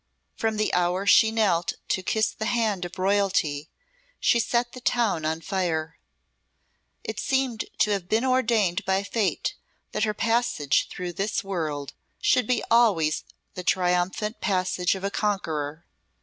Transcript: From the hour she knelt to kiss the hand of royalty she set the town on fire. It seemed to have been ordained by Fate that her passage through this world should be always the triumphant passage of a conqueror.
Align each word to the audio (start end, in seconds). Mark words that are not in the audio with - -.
From 0.35 0.57
the 0.57 0.73
hour 0.73 1.05
she 1.05 1.29
knelt 1.29 1.73
to 1.89 2.01
kiss 2.01 2.31
the 2.31 2.47
hand 2.47 2.85
of 2.85 2.97
royalty 2.97 3.69
she 4.19 4.39
set 4.39 4.71
the 4.71 4.81
town 4.81 5.25
on 5.25 5.41
fire. 5.41 5.99
It 7.03 7.19
seemed 7.19 7.65
to 7.77 7.91
have 7.91 8.09
been 8.09 8.25
ordained 8.25 8.83
by 8.83 9.03
Fate 9.03 9.53
that 9.91 10.05
her 10.05 10.15
passage 10.15 10.87
through 10.89 11.13
this 11.13 11.43
world 11.43 11.93
should 12.19 12.47
be 12.47 12.63
always 12.71 13.23
the 13.53 13.63
triumphant 13.63 14.41
passage 14.41 14.95
of 14.95 15.03
a 15.03 15.11
conqueror. 15.11 15.85